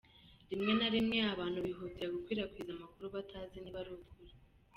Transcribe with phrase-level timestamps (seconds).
[0.49, 4.33] Rimwe na rimwe, abantu bihutira gukwirakwiza amakuru batazi niba ari ukuri.